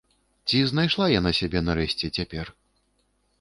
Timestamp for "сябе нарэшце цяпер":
1.41-2.45